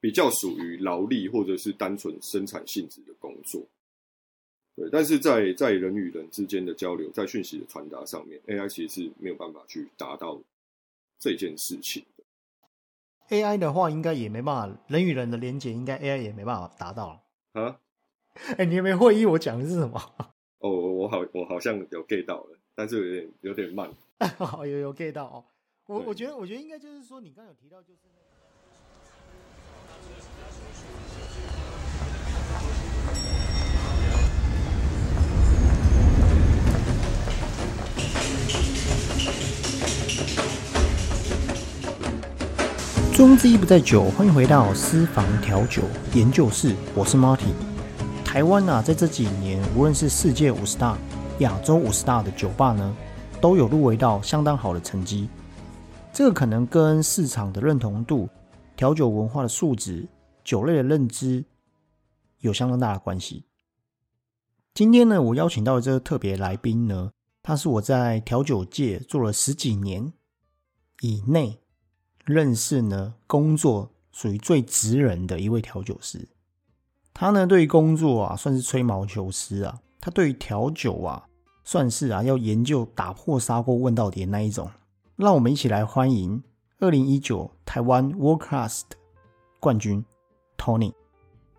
[0.00, 3.66] 比较属于劳力或者是单纯生产性质的工作。
[4.76, 10.40] 对，但是在在人与人之间的交流，在讯息的传达上面，AI 其实是没有办法去达到
[11.18, 13.36] 这件事情的。
[13.36, 17.20] AI 的话，应该也没办法，人与人的连接，应该 AI 也没办法达到。
[17.52, 17.80] 啊？
[18.56, 19.26] 哎，你有没有会议？
[19.26, 20.00] 我讲的是什么？
[20.60, 23.92] 哦，我好，我好像有 get 到了，但是有点有点慢。
[24.38, 25.44] 好， 有有 get 到哦。
[25.86, 28.02] 我我觉得，我觉得应该就是说，你刚刚有提到，就是。
[43.18, 45.82] 中之一不在酒，欢迎回到私房调酒
[46.14, 47.52] 研究室，我是 Marty。
[48.24, 50.96] 台湾啊，在这几年，无论是世界五十大、
[51.40, 52.96] 亚洲五十大的酒吧呢，
[53.40, 55.28] 都有入围到相当好的成绩。
[56.12, 58.28] 这个可能跟市场的认同度、
[58.76, 60.06] 调酒文化的素质、
[60.44, 61.44] 酒类的认知
[62.38, 63.46] 有相当大的关系。
[64.74, 67.10] 今天呢，我邀请到的这个特别来宾呢，
[67.42, 70.12] 他是我在调酒界做了十几年
[71.00, 71.58] 以内。
[72.28, 76.28] 认识呢，工作属于最直人的一位调酒师。
[77.14, 79.80] 他呢，对于工作啊，算是吹毛求疵啊。
[79.98, 81.26] 他对于调酒啊，
[81.64, 84.70] 算是啊，要研究打破砂锅问到底的那一种。
[85.16, 86.42] 让我们一起来欢迎
[86.80, 88.82] 二零一九台湾 World Class
[89.58, 90.04] 冠军
[90.58, 90.92] Tony。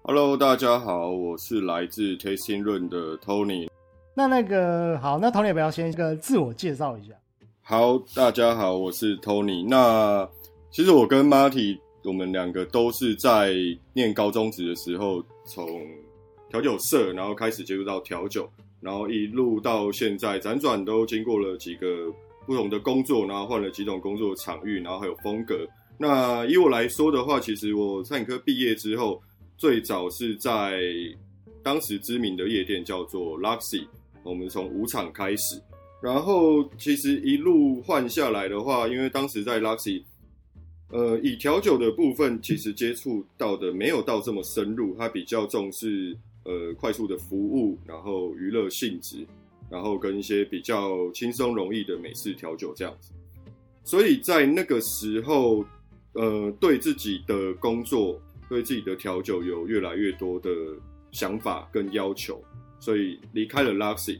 [0.03, 3.69] Hello，大家好，我是来自 Tasting Room 的 Tony。
[4.13, 7.13] 那那个好，那 Tony 要不要先一个自我介绍一下？
[7.61, 9.67] 好，大家好，我是 Tony。
[9.67, 10.27] 那
[10.71, 13.55] 其实我跟 Marty，我们两个都是在
[13.91, 15.81] 念高中职的时候，从
[16.47, 18.47] 调酒社，然后开始接触到调酒，
[18.79, 22.13] 然后一路到现在，辗转都经过了几个
[22.45, 25.67] 不同的工作，然后换了几种工作场域，然后还有风格。
[25.97, 29.19] 那以我来说的话，其实我餐饮科毕业之后，
[29.57, 30.79] 最早是在
[31.63, 33.87] 当时知名的夜店叫做 Luxy，
[34.23, 35.59] 我们从舞场开始，
[35.99, 40.03] 然后其实一路换下来的话，因为当时在 Luxy。
[40.91, 49.23] 呃，以调酒的部分，其实接触到的没有到这么深入，它比较重视呃快速的服务，然后娱乐性质，
[49.69, 53.11] 然后跟一些比较轻松容易的美式调酒这样子。
[53.83, 55.63] 所以在那个时候，
[56.13, 58.19] 呃，对自己的工作，
[58.49, 60.49] 对自己的调酒有越来越多的
[61.11, 62.43] 想法跟要求，
[62.79, 64.19] 所以离开了 Luxy。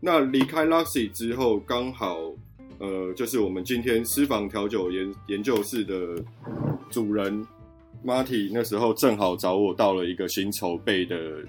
[0.00, 2.34] 那离开 Luxy 之后，刚好。
[2.78, 6.22] 呃，就是我们今天私房调酒研研究室的
[6.90, 7.44] 主人
[8.04, 11.42] Marty，那时候正好找我到了一个新筹备的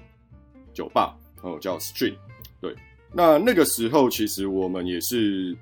[0.72, 2.14] 酒吧，哦，叫 Street。
[2.60, 2.74] 对，
[3.14, 5.56] 那那个时候其实我们也是，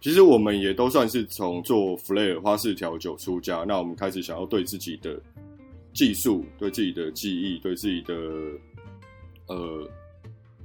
[0.00, 3.64] 其实我们也都算是从做 Flair 花式调酒出家。
[3.68, 5.20] 那我们开始想要对自己的
[5.92, 8.14] 技术、对自己的技艺、对自己的
[9.48, 9.86] 呃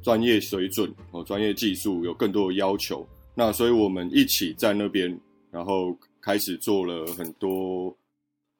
[0.01, 3.05] 专业水准和专业技术有更多的要求。
[3.37, 5.19] 那所以，我们一起在那边，
[5.51, 7.93] 然后开始做了很多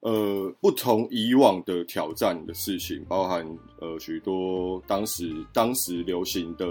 [0.02, 3.48] 呃不同以往的挑战的事情，包含
[3.80, 6.66] 呃许多当时当时流行的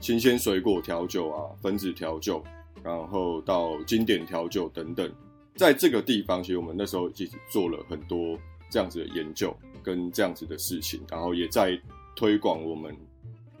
[0.00, 2.42] 新鲜水果调酒啊、分子调酒，
[2.82, 5.08] 然后到经典调酒等等。
[5.54, 8.36] 在这个地方，其实我们那时候一起做了很多
[8.68, 11.80] 这样子的研究跟这样子的事情，然后也在
[12.16, 12.96] 推广我们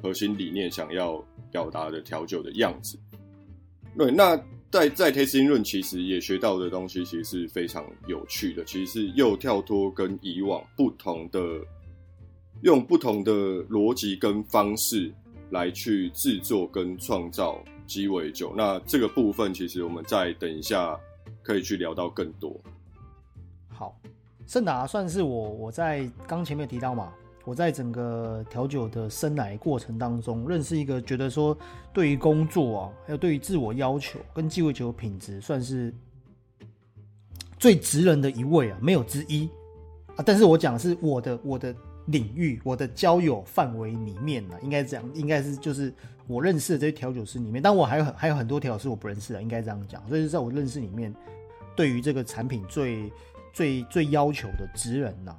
[0.02, 2.98] 核心理念想要表达的调酒的样子。
[3.98, 4.36] 对，那
[4.70, 8.64] 在在 tasting room 其实也学到的东西，其实是非常有趣的。
[8.64, 11.40] 其实是又跳脱跟以往不同的，
[12.62, 13.32] 用不同的
[13.64, 15.12] 逻辑跟方式
[15.50, 18.54] 来去制作跟创造鸡尾酒。
[18.56, 20.96] 那这个部分，其实我们再等一下
[21.42, 22.56] 可以去聊到更多。
[23.68, 24.00] 好，
[24.46, 27.12] 盛达算是我我在刚前面提到嘛。
[27.48, 31.56] 我在整个调酒的生来过程当中，认识一个觉得说，
[31.94, 35.90] 对于工作啊，还有对于自我要求跟鸡尾酒品质，算是
[37.58, 39.48] 最直人的一位啊，没有之一
[40.14, 40.22] 啊。
[40.26, 41.74] 但是我讲是我的我的
[42.08, 45.90] 领域，我的交友范围里面呢，应该这样，应该是就是
[46.26, 50.06] 我认识的这些调酒师里面，但我还有还有很多调酒师我不认识的，应该这样讲。
[50.06, 51.14] 所以是在我认识里面，
[51.74, 53.10] 对于这个产品最
[53.54, 55.34] 最最要求的直人呐。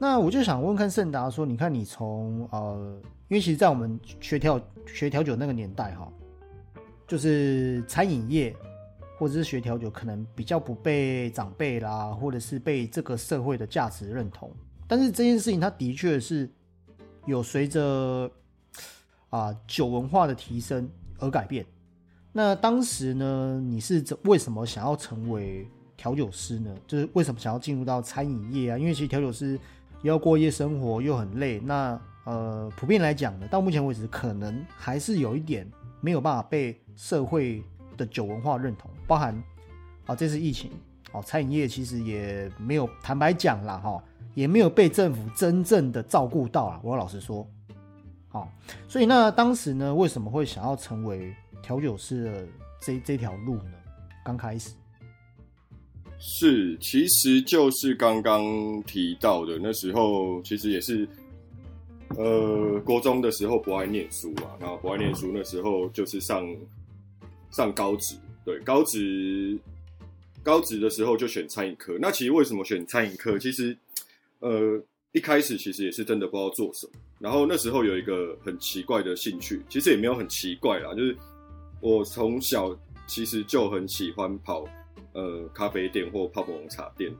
[0.00, 6.08] 那我就想问看盛达说，你看你从呃，因为其实，在我们学调学调酒那个年代哈，
[7.04, 8.54] 就是餐饮业
[9.18, 14.48] 或者是学调酒，可能比较不被长辈啦，或者是被这个社会的价值认同。
[14.86, 16.48] 但是这件事情，它的确是
[17.26, 18.30] 有随着
[19.30, 21.66] 啊酒文化的提升而改变。
[22.30, 25.66] 那当时呢，你是怎为什么想要成为
[25.96, 26.72] 调酒师呢？
[26.86, 28.78] 就是为什么想要进入到餐饮业啊？
[28.78, 29.58] 因为其实调酒师。
[30.02, 31.58] 要过夜生活，又很累。
[31.60, 35.66] 那呃，普遍来讲呢，到目前为止，可能还是有一点
[36.00, 37.64] 没有办法被社会
[37.96, 39.34] 的酒文化认同，包含
[40.06, 40.70] 啊，这次疫情，
[41.12, 44.02] 哦，餐饮业其实也没有，坦白讲啦，哈，
[44.34, 46.80] 也没有被政府真正的照顾到啊。
[46.82, 47.48] 我老实说，
[48.28, 48.52] 好，
[48.86, 52.46] 所以那当时呢，为什么会想要成为调酒师的
[52.80, 53.72] 这这条路呢？
[54.22, 54.72] 刚开始
[56.18, 61.08] 是，其实就是刚刚提到的，那时候其实也是。
[62.16, 66.42] 呃，国中的时候不爱念书嘛，然后不爱念书，那时候就是上
[67.50, 68.16] 上高职，
[68.46, 69.58] 对，高职
[70.42, 71.98] 高职的时候就选餐饮科。
[72.00, 73.38] 那其实为什么选餐饮科？
[73.38, 73.76] 其实
[74.38, 74.82] 呃
[75.12, 76.92] 一开始其实也是真的不知道做什么。
[77.18, 81.14] 然后那时候有一个很奇怪的兴趣，其实也没有很奇怪啦，就是
[81.82, 82.74] 我从小
[83.06, 84.64] 其实就很喜欢跑
[85.12, 87.12] 呃咖啡店或泡泡红茶店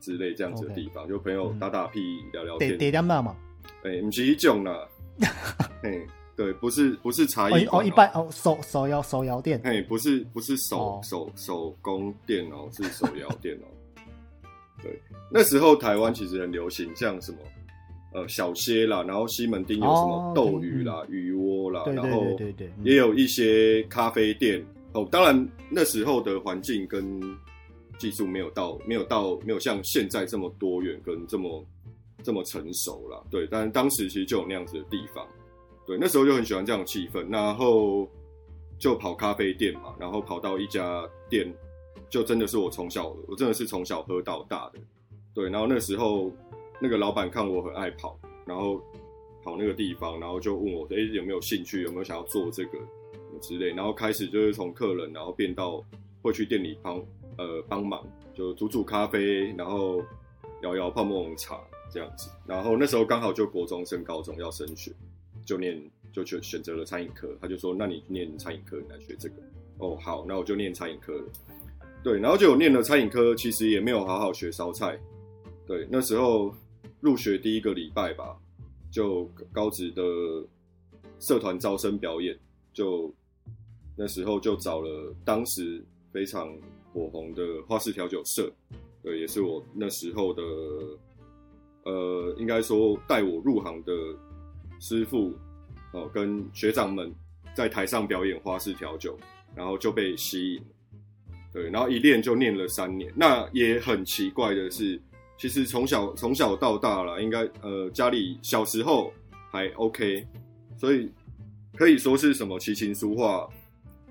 [0.00, 2.00] 之类这样子的地方，就朋友打打屁
[2.32, 3.04] 聊聊天。
[3.04, 3.36] 嘛。
[3.84, 4.88] 哎，不是一种啦，
[5.82, 6.00] 哎，
[6.36, 13.66] 对，不是不是茶饮哦，一般哦，手手摇手摇店，哎，不是不是手手手工店哦，是手摇店哦。
[14.82, 15.00] 对，
[15.30, 17.38] 那时候台湾其实很流行，像什么
[18.14, 25.06] 呃小歇啦，然后西门町有什么斗鱼啦、鱼窝啦，然后对对，也有一些咖啡店哦。
[25.10, 27.20] 当然那时候的环境跟
[27.98, 31.64] 技术没有到，没有到，没有像现在这么多元跟这么。
[32.24, 35.26] 这么成熟了，对，但当时其实就有那样子的地方，
[35.84, 38.08] 对，那时候就很喜欢这样的气氛，然后
[38.78, 41.52] 就跑咖啡店嘛，然后跑到一家店，
[42.08, 44.78] 就真的是我从小，我真的是从小喝到大的，
[45.34, 46.30] 对，然后那时候
[46.80, 48.16] 那个老板看我很爱跑，
[48.46, 48.80] 然后
[49.42, 52.78] 跑那个地方，然后就问我，哎，有没有兴趣，有没有想要做这个
[53.42, 55.84] 之类，然后开始就是从客人，然后变到
[56.22, 56.96] 会去店里帮
[57.36, 58.02] 呃帮忙，
[58.32, 60.02] 就煮煮咖啡，然后
[60.62, 61.60] 摇摇泡沫红茶。
[61.94, 64.90] 这样子，然后那时候刚好就国中升高中要升学，
[65.44, 65.78] 就念
[66.10, 67.36] 就去选择了餐饮科。
[67.38, 69.34] 他就说：“那你念餐饮科，你来学这个。”
[69.76, 71.24] 哦，好，那我就念餐饮科了。
[72.02, 74.98] 对，然后就有念了餐饮科，其实也没有好好学烧菜。
[75.66, 76.54] 对，那时候
[77.00, 78.38] 入学第一个礼拜吧，
[78.90, 80.02] 就高职的
[81.20, 82.34] 社团招生表演，
[82.72, 83.14] 就
[83.96, 86.48] 那时候就找了当时非常
[86.92, 88.52] 火红的花式调酒社，
[89.02, 90.42] 对，也是我那时候的。
[91.84, 93.92] 呃，应该说带我入行的
[94.78, 95.34] 师傅
[95.92, 97.12] 哦，跟学长们
[97.56, 99.18] 在台上表演花式调酒，
[99.56, 100.62] 然后就被吸引，
[101.52, 103.12] 对，然后一练就练了三年。
[103.16, 104.96] 那也很奇怪的是，
[105.36, 109.12] 其实从小从小到大了，应该呃家里小时候
[109.50, 110.24] 还 OK，
[110.76, 111.10] 所以
[111.74, 113.50] 可以说是什么琴棋书画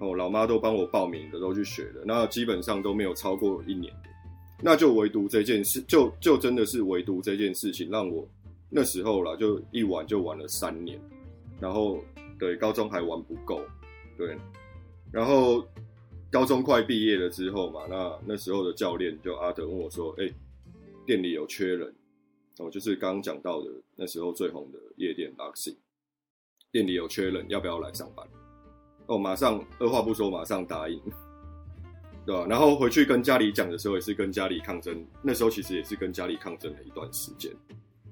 [0.02, 3.94] 哦，老妈都帮我报名的，都去学的，那基本上都没有超过一年。
[4.60, 8.28] 那就唯独这件事，就就真的是唯独这件事情，让我
[8.68, 11.00] 那时候啦，就一玩就玩了三年，
[11.60, 12.04] 然后
[12.40, 13.62] 对高中还玩不够，
[14.18, 14.36] 对，
[15.12, 15.64] 然后
[16.32, 20.28] 高中快毕业了之后嘛，那那时候的教练就阿德问我说：“哎，
[21.06, 21.94] 店里有缺人，
[22.58, 25.76] 哦，就是刚刚讲到的那时候最红的夜店 Luxy，
[26.72, 28.28] 店里有缺人，要不要来上班？”
[29.12, 30.98] 哦，马上二话不说，马上答应。
[32.24, 32.46] 对吧？
[32.48, 35.06] 然后回去跟家里讲的时候，也是跟家里抗争。
[35.22, 37.52] 那时候其实也是跟家里抗争了一段时间。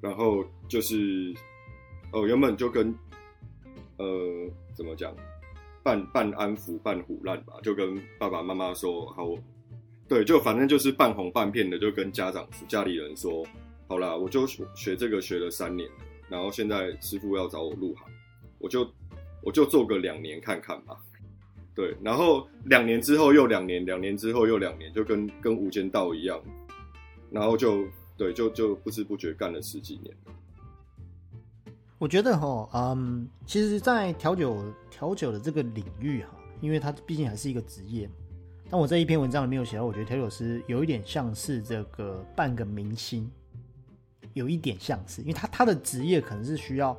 [0.02, 1.34] 然后就是，
[2.12, 2.94] 哦，原本就跟，
[3.98, 4.06] 呃，
[4.74, 5.16] 怎么讲，
[5.84, 9.30] 半半安抚半胡乱吧，就跟爸爸妈妈说好，
[10.08, 13.46] 对，就反正就是半哄半骗的，就跟家长家里人说，
[13.88, 15.88] 好啦，我就学这个学了三年，
[16.28, 18.06] 然后现在师傅要找我入行，
[18.58, 18.84] 我就
[19.42, 20.98] 我就做个两年看看吧。
[21.76, 26.38] 对，然后两年之后又两年，两年之后又两年，就跟跟无间道一样，
[27.32, 27.86] 然后就
[28.18, 30.14] 对，就就不知不觉干了十几年。
[31.98, 36.30] 我觉得哈，嗯，其实，在调酒调酒的这个领域哈，
[36.60, 38.10] 因为它毕竟还是一个职业。
[38.70, 43.30] 但我这一篇文章里面有写到，我觉得调酒师有一点像是这个半个明星，
[44.34, 46.98] 有一点像是，因为他他的职业可能是需要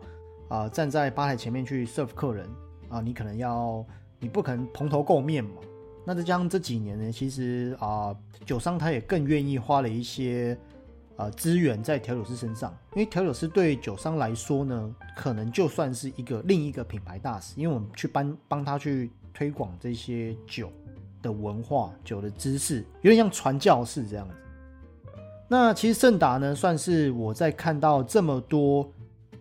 [0.50, 2.46] 啊站在吧台前面去 serve 客人
[2.90, 3.82] 啊，你可能要。
[4.22, 5.52] 你不可能蓬头垢面嘛？
[6.04, 8.14] 那再加上这几年呢，其实啊，
[8.44, 10.54] 酒商他也更愿意花了一些
[11.16, 20.70] 啊资源在调酒师身上，因为调酒师对酒商来说呢，可能就算是一个另一个品牌大使，因为我们去帮帮他去推广这些酒
[21.22, 24.34] 的文化、酒的知识，有点像传教士这样子。
[25.48, 28.86] 那其实盛达呢，算是我在看到这么多。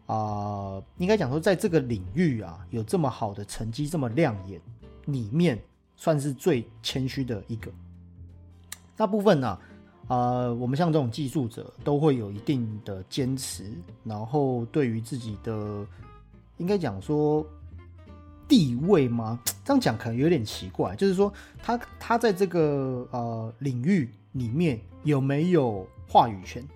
[0.10, 4.60] 啊，应该讲说，在这个领域啊，有这么好的成绩，这么亮眼，
[5.06, 5.62] 里面
[5.96, 7.72] 算是最谦虚的一个。
[8.98, 9.60] 大部分呢，
[10.08, 13.72] 呃，我们像这种技术者都会有一定的坚持，
[14.04, 15.86] 然后对于自己的
[16.58, 17.46] 应该讲说
[18.48, 19.40] 地位吗？
[19.64, 26.68] 这样讲可能有点奇怪，就是说他他在这个呃领域里面有没有话语权，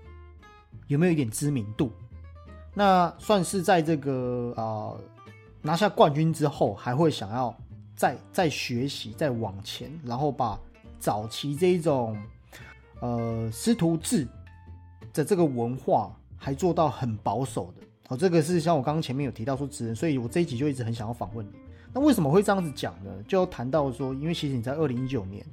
[0.86, 1.92] 有没有一点知名度？
[2.74, 4.94] 那算是在这个啊
[5.62, 7.56] 拿下冠军之后，还会想要
[7.96, 10.60] 再再学习、再往前，然后把
[11.00, 12.18] 早期这一种。
[13.00, 14.26] 呃，师徒制
[15.14, 21.52] 的这个文化还做到很保守的哦，这个是像我刚刚前面有提到说职人，所以我这一集就一直很想要访问你。
[21.94, 23.12] 那为什么会这样子讲呢？
[23.28, 25.46] 就谈到说，因为其实你在二零一九年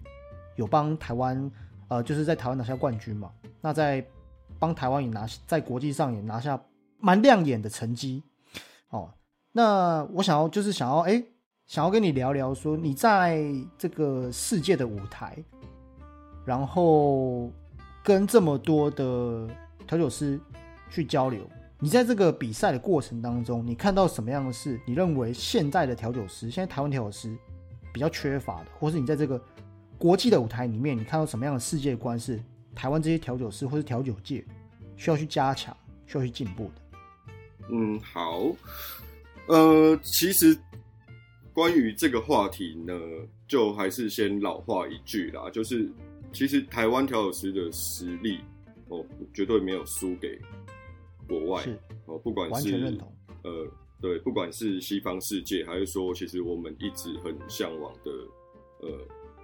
[0.54, 1.50] 有帮台湾，
[1.88, 3.32] 呃，就是在台湾拿下冠军嘛。
[3.60, 4.06] 那在
[4.60, 6.56] 帮台湾也拿在国际上也拿下
[7.00, 8.23] 蛮亮眼的成绩
[8.90, 9.11] 哦。
[9.52, 11.23] 那我想要就是想要哎，
[11.66, 13.45] 想要跟你聊聊说，你在
[13.76, 15.37] 这个世界的舞台。
[16.47, 17.52] 然后
[18.02, 19.47] 跟这么多的
[19.87, 20.40] 调酒师
[20.88, 21.42] 去交流，
[21.78, 24.80] 你在这个比赛的过程当中，你看到什么样的事？
[24.87, 27.37] 你认为现在的调酒师，现在台湾调酒师
[27.92, 29.40] 比较缺乏的，或是你在这个
[29.99, 32.42] 国际的舞台里面，你看到什么样的世界观是
[32.75, 34.45] 台湾这些调酒师或是调酒界
[34.97, 35.76] 需要去加强、
[36.07, 36.89] 需要去进步的？
[37.72, 38.54] 嗯，好，
[39.46, 40.56] 呃，其实
[41.52, 42.94] 关于这个话题呢，
[43.46, 45.90] 就还是先老话一句啦，就是。
[46.32, 48.38] 其实台湾调酒师的实力
[48.86, 50.38] 哦，绝对没有输给
[51.26, 51.66] 国外
[52.06, 52.96] 哦，不管是
[53.42, 53.66] 呃
[54.00, 58.12] 对，不管是西方世界，还是说其实我们一直很向往的
[58.78, 58.88] 呃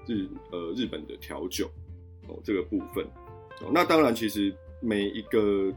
[0.06, 1.68] 日呃日本的调酒
[2.28, 3.04] 哦这个部分
[3.60, 5.74] 哦，那当然其实每一个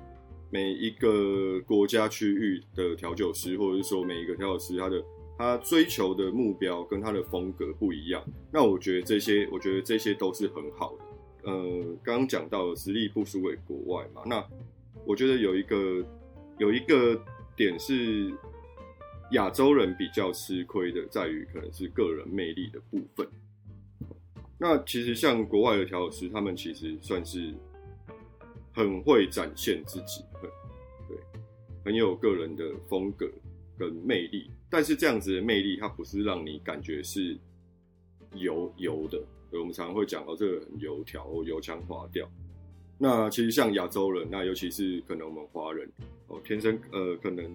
[0.50, 5.04] 每一个国家区域的调酒师，或者是说每一个调酒师他的。
[5.42, 11.50] 他追求的目标跟他的风格不一样，那我觉得这些，我觉得这些都是很好的。
[11.50, 14.46] 呃，刚刚讲到实力不输给国外嘛，那
[15.06, 16.06] 我觉得有一个
[16.58, 17.18] 有一个
[17.56, 18.34] 点是
[19.32, 23.26] 亚洲人比较吃亏的，在于可能是个人魅力的部分。
[24.58, 27.54] 那其实像国外的调酒师，他们其实算是
[28.74, 30.50] 很会展现自己，很
[31.08, 31.18] 对，
[31.84, 33.30] 很有个人的风格
[33.78, 34.50] 跟魅力。
[34.70, 37.38] 但是这样子的魅力，它不是让你感觉是
[38.34, 39.22] 油油的。
[39.52, 42.30] 我们常常会讲到这个很油条油腔滑调。
[43.00, 45.90] 那其实像亚洲人，那尤其是可能我们华人
[46.28, 47.50] 哦，天生呃，可能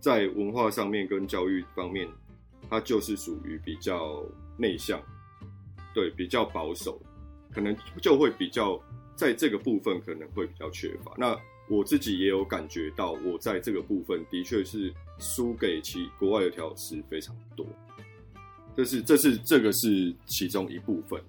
[0.00, 2.06] 在文化上面跟教育方面，
[2.68, 4.22] 它就是属于比较
[4.58, 5.00] 内向，
[5.94, 7.00] 对，比较保守，
[7.52, 8.78] 可能就会比较
[9.16, 11.14] 在这个部分可能会比较缺乏。
[11.16, 14.92] 那我自己也有感觉到，我在这个部分的确是。
[15.16, 17.64] 输给其国外的调酒师非常多，
[18.76, 21.22] 这是这是这个是其中一部分。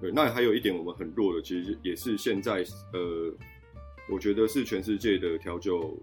[0.00, 3.32] 对，那还有一点我们很弱的，其实也是现在呃，
[4.10, 5.96] 我觉得是全世界的调酒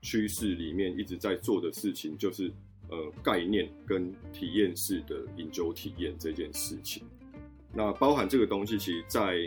[0.00, 2.48] 趋势里面一直在做的事情，就是
[2.88, 7.02] 呃概念跟体验式的饮酒体验这件事情。
[7.74, 9.38] 那包含这个东西，其实在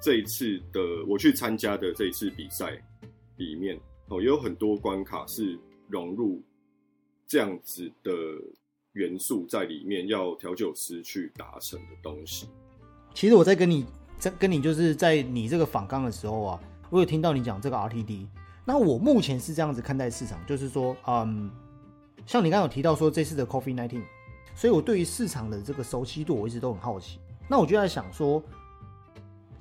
[0.00, 2.80] 这一次的我去参加的这一次比赛
[3.36, 3.78] 里面
[4.08, 5.58] 哦，也有很多关卡是。
[5.90, 6.42] 融入
[7.26, 8.12] 这样子的
[8.92, 12.46] 元素在里面，要调酒师去达成的东西。
[13.14, 13.86] 其实我在跟你
[14.18, 18.26] 在跟你就是在你这个访刚的时候啊，我有听到你讲这个 RTD。
[18.66, 21.50] 那我目前是这样子看待市场，就是说，嗯，
[22.26, 24.04] 像你刚刚有提到说这次的 Coffee Nineteen，
[24.54, 27.18] 所以我对于市场的这个熟悉度，我一直都很好奇。
[27.48, 28.42] 那我就在想说，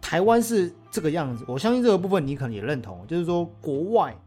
[0.07, 4.17] 台湾是这个样子，我相信这个部分你可能也认同，就是说国外。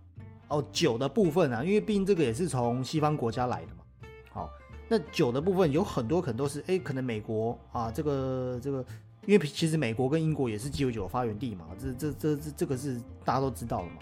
[0.49, 3.83] 哦，酒的部分啊，因为毕竟这个也是从西方国家来的嘛。
[4.31, 4.51] 好，
[4.89, 8.85] 那酒的部分有很多可能都是，哎，可能美国啊，这个这个，
[9.25, 13.97] 因为其实美国跟英国也是鸡尾酒发源地嘛，这这这这这个是大家都知道的嘛。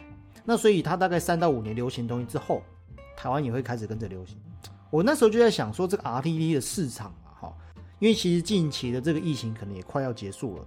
[0.44, 2.60] 那所以它大概三到五年流行东西之后，
[3.16, 4.36] 台湾也会开始跟着流行。
[4.90, 7.54] 我那时候就在想说，这个 RTD 的市场啊，哈，
[8.00, 10.64] 因为其实近期的这个疫情可能也快要结束了。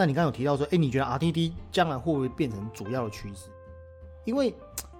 [0.00, 3.50] 那你刚刚有提到说，哎，你觉得 RTD 将来会不会变成主要的趋势？
[4.24, 4.54] 因为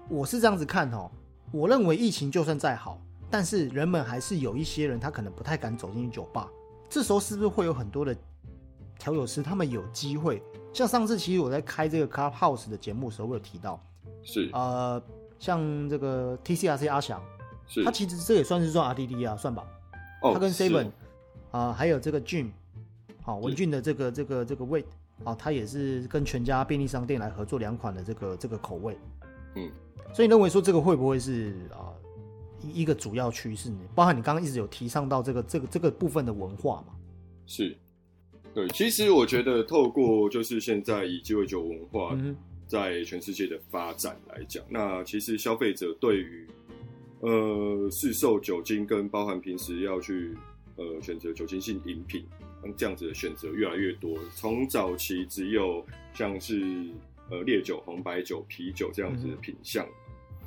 [0.07, 1.09] 我是这样子看哦，
[1.51, 6.47] 我认为疫情就算再好，但是人们还是有一些人，他可能不太敢走进去酒吧。
[6.87, 8.15] 这时候是不是会有很多的
[8.99, 10.39] 调酒师，他们有机会？
[10.71, 13.83] 像上次其实我在开这个 Clubhouse 的节目的时候，我有提到，
[14.21, 15.01] 是呃，
[15.39, 17.19] 像这个 TCRC 阿翔，
[17.65, 19.65] 是他其实这也算是算 RDD 啊，算吧。
[20.21, 20.91] 哦，他跟 Seven
[21.49, 22.51] 啊，还有这个 Jim，
[23.31, 24.85] 好文俊的这个这个这个味。
[25.23, 28.97] 啊，他也是跟全家便利商店来合作两款的这个这个口味，
[29.53, 29.69] 嗯，
[30.15, 31.93] 所以认为说这个会不会是啊
[32.59, 33.77] 一一个主要趋势呢？
[33.93, 36.95] 包含你刚刚一直有提倡到这个这个这个部分的文化嘛？
[37.45, 37.77] 是，
[38.51, 42.35] 对，其实我觉得透过就是现在以鸡尾酒文化嗯
[42.65, 46.47] 在全世界的发展来讲，那其实消费者对于
[47.19, 50.35] 呃市售酒精跟包含平时要去
[50.77, 52.25] 呃选择酒精性饮品，
[52.63, 54.17] 嗯这样子的选择越来越多。
[54.35, 56.61] 从早期只有像是
[57.29, 59.85] 呃烈酒、红白酒、啤酒这样子的品相，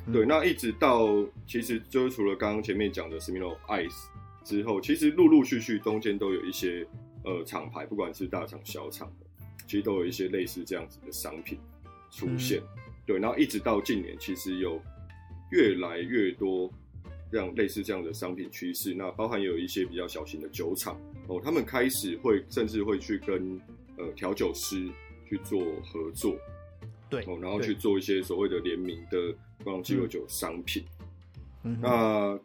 [0.07, 1.07] 嗯对，那一直到
[1.47, 4.05] 其实就是除了刚刚前面讲的 Smino Ice
[4.43, 6.85] 之后，其实陆陆续续中间都有一些
[7.23, 11.57] 呃厂牌，不管是大厂小厂的，其实都有一些类似这样子的商品
[12.11, 12.61] 出现。
[13.05, 14.79] 对，然后一直到近年，其实有
[15.51, 16.71] 越来越多
[17.35, 18.93] 这样类似这样的商品趋势。
[18.93, 23.59] 那包含有一些比较小型的酒厂哦，他们开始会甚至会去跟
[23.97, 24.87] 呃调酒师
[25.27, 26.37] 去做合作，
[27.09, 30.85] 对哦，然后去做一些所谓的联名的光鸡尾酒商品。
[31.81, 32.39] 那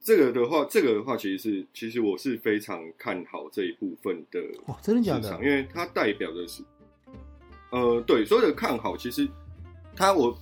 [0.00, 5.32] 这个的话，这个的话，其实是其实我是非常看好这一部分的哇，真的假的，？
[5.36, 6.64] 因为它代表的是，
[7.70, 9.28] 呃，对所有的看好，其实
[9.94, 10.36] 它我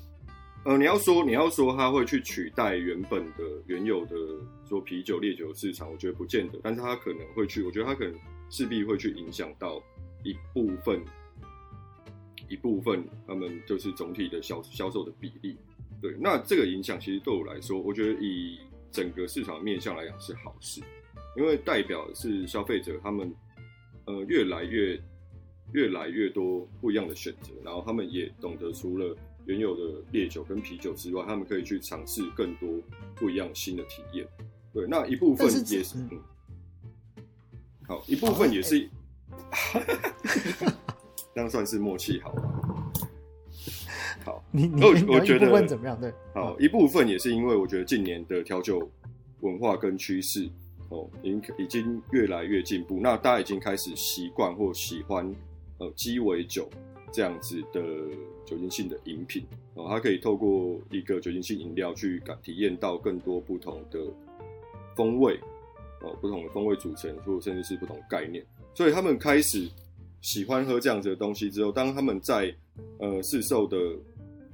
[0.69, 4.15] 呃，你要说你要说它会去取代原本的原有的
[4.69, 8.15] 说啤酒烈酒市场，我觉得不见得，但是它可能会去，我觉得它可能
[8.51, 9.83] 势必会去影响到
[10.23, 11.03] 一部分
[12.51, 15.57] 一部分他们就是总体的销销售的比例。
[16.03, 18.59] 对，那这个影响其实对我来说，我觉得以
[18.93, 20.83] 整个市场面向来讲是好事，
[21.35, 23.35] 因为代表是消费者他们
[24.05, 25.03] 呃越来越
[25.73, 29.17] 越来越多不一样的选择，然后他们也懂得除了
[29.49, 32.69] 原有的烈酒跟啤酒之外，他们可以去尝试更多
[33.17, 34.27] 不一样新的体验。
[34.75, 37.25] 对，那一部分也是嗯嗯，
[37.87, 38.87] 好，一部分也是，
[41.35, 42.93] 这样算是默契好了？
[44.23, 44.45] 好。
[44.51, 45.99] 你你我觉得部分怎么样？
[45.99, 48.87] 对，好，一部分也是因为我觉得近年的调酒
[49.41, 50.47] 文化跟趋势
[50.91, 53.01] 哦，已经已经越来越进步。
[53.01, 55.35] 那大家已经开始习惯或喜欢
[55.79, 56.69] 呃鸡尾酒
[57.13, 57.83] 这样子的
[58.45, 64.01] 酒精性的饮品哦，它可以透过一个酒精性饮料去感体验到更多不同的
[64.97, 65.39] 风味
[66.03, 68.45] 哦，不同的风味组成，或甚至是不同概念。
[68.75, 69.69] 所以他们开始
[70.21, 72.55] 喜欢喝这样子的东西之后，当他们在
[72.99, 73.77] 呃市售的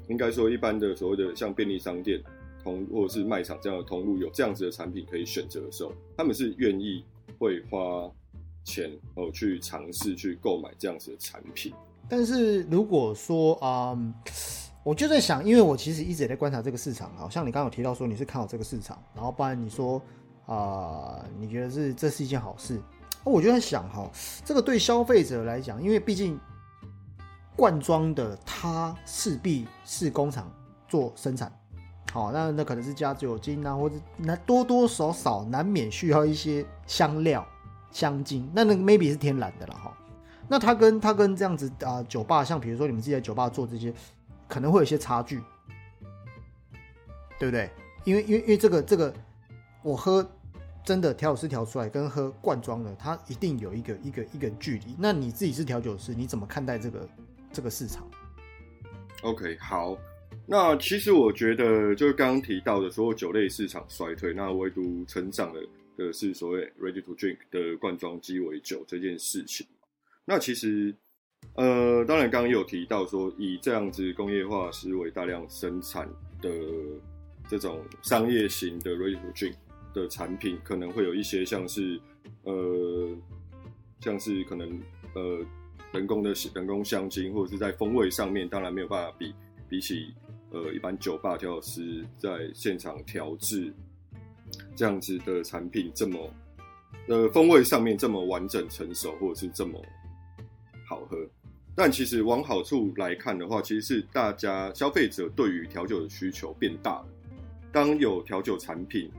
[0.08, 2.20] 应该说一般的所谓的像便利商店
[2.62, 7.04] 同或者是卖场这样的通路有这样子的产品可以选择的时候，他们是愿意
[7.38, 8.10] 会花
[8.64, 11.72] 钱哦去尝试去购买这样子的产品。
[12.08, 14.14] 但是如果说啊、嗯
[14.84, 19.98] 我就在想，因为我其实一直也在观察这个市场，好像你刚刚有提到说你是看好这个市场，然后不然你说
[20.44, 22.78] 啊、你觉得是这是一件好事，
[23.24, 24.06] 那我就在想哈，
[24.44, 26.38] 这个对消费者来讲，因为毕竟
[27.56, 30.52] 罐装的它势必是工厂
[30.86, 31.50] 做生产，
[32.12, 37.42] 好，那那可能是加酒精啊，或者那多多少少难免需要一些香料、
[37.90, 39.96] 香精，那那 maybe 是天然的了哈。
[40.48, 43.92] 那它跟它跟这样子啊、酒吧，像比如说你们自己在酒吧做这些，
[44.48, 45.40] 可能会有一些差距，
[47.38, 47.70] 对不对？
[48.04, 49.12] 因为因为因为这个这个，
[49.82, 50.28] 我喝
[50.84, 54.94] 真的调酒师调出来跟喝罐装的，它一定有一个一个一个距离。
[54.98, 57.08] 那你自己是调酒师，你怎么看待这个
[57.50, 58.06] 这个市场
[59.22, 59.96] ？OK，好，
[60.46, 65.60] 那其实我觉得就是刚刚提到的所有酒类市场衰退，那唯独成长的
[65.96, 69.66] 的是所谓 ready to drink 的罐装鸡尾酒这件事情。
[70.26, 70.94] 那其实，
[71.54, 76.08] 呃，当然刚刚有提到说，以这样子工业化思维大量生产
[76.40, 76.50] 的
[77.46, 79.54] 这种商业型的 ready to drink
[79.92, 82.00] 的产品，可能会有一些像是
[82.44, 83.14] 呃，
[84.00, 84.80] 像是可能
[85.14, 85.44] 呃
[85.92, 89.34] 人工的人工香精，或者是在风味上面，当然没有办法比
[89.68, 90.14] 比起
[90.52, 93.70] 呃一般酒吧调酒师在现场调制
[94.74, 96.30] 这样子的产品这么
[97.08, 99.78] 呃风味上面这么完整成熟，或者是这么
[100.84, 101.18] 好喝。
[101.76, 107.06] 但其实往好处来看的话，其实是大家消费者对于调酒的需求变大了。
[107.72, 109.10] 当有调酒产品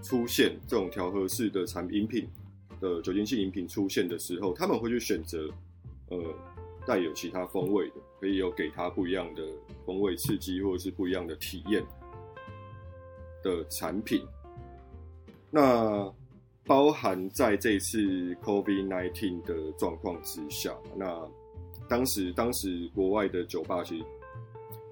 [0.00, 2.28] 出现，这种调和式的产饮品
[2.80, 5.50] 的酒精性饮品出现的时候，他们会去选择
[6.10, 6.22] 呃
[6.86, 9.42] 带有其他风味的，可以有给它不一样的
[9.84, 11.84] 风味刺激，或者是不一样的体验
[13.42, 14.24] 的产品。
[15.50, 16.08] 那
[16.70, 17.98] 包含在这次
[18.44, 21.28] COVID nineteen 的状况之下，那
[21.88, 24.04] 当时当时国外的酒吧其实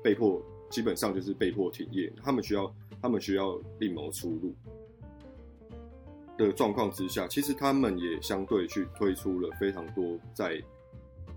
[0.02, 4.52] 被迫基本上就是被迫停业，他们需要他们需要另谋出路
[6.36, 10.60] 的状况之下，其实他们也相对去推出了非常多在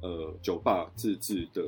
[0.01, 1.63] 呃酒吧自制的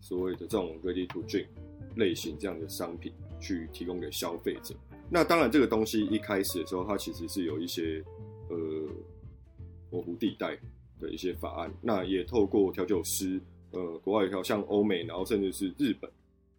[0.00, 1.48] 所谓的这种 ready to drink
[1.96, 4.76] 类型这样的商品，去提供给消费者。
[5.14, 8.02] 那当然，这个东西一开始的时候，它其实是有一些
[8.48, 8.56] 呃
[9.90, 10.58] 模糊地带
[10.98, 11.70] 的一些法案。
[11.82, 13.38] 那也透过调酒师，
[13.72, 16.10] 呃，国外调像欧美，然后甚至是日本，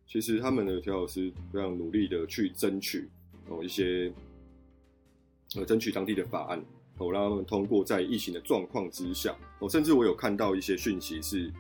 [0.06, 3.10] 其实他们的调酒师非常努力的去争取
[3.50, 4.14] 哦一些
[5.56, 6.64] 呃争取当地的法案，
[7.00, 11.52] 哦让他们通过在疫情的状况之下，哦甚至我有看到一些讯息是，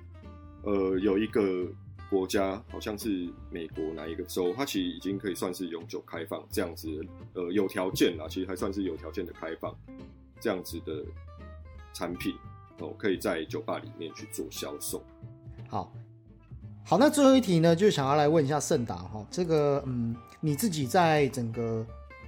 [0.61, 1.67] 呃有一个。
[2.13, 6.87] 国家好像是美国哪一个州，它其实已经可以算是永久开放这样子，
[7.33, 9.75] 呃，有条件啦，其实还算是有条件的开放
[10.39, 11.03] 这样子的
[11.91, 12.35] 产品
[12.77, 15.03] 哦，可以在酒吧里面去做销售。
[15.67, 15.91] 好，
[16.85, 21.83] 好，那最后一题呢，就想要来问一下盛达哈，这个嗯，你自己在整个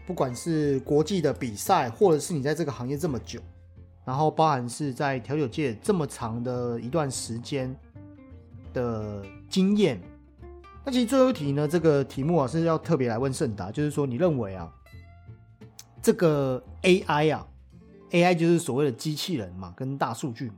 [0.08, 3.40] 不管是国际的比赛，或者是你在这个行业这么久，
[4.04, 7.72] 然后包含是在调酒界这么长的一段时间
[8.74, 9.24] 的。
[9.56, 9.98] 经验，
[10.84, 14.70] 那其实最后一题呢，这个题目啊是要特别来问盛达，就是说你认为啊，
[16.02, 17.48] 这个 AI 啊
[18.12, 20.56] ，AI 就是所谓的机器人嘛，跟大数据嘛，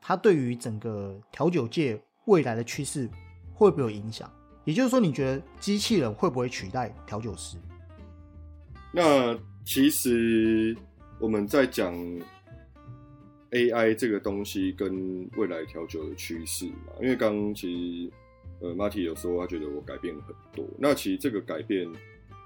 [0.00, 3.08] 它对于整个调酒界未来的趋势
[3.52, 4.28] 会不会有影响？
[4.64, 7.56] 也就是说，你觉得机器人会不会取代调酒师？
[8.92, 10.76] 那其实
[11.20, 11.94] 我们在讲。
[13.54, 18.12] AI 这个东西跟未来调酒的趋势嘛，因为刚刚其实
[18.64, 20.66] 呃，Marty 有说他觉得我改变了很多。
[20.78, 21.86] 那其实这个改变，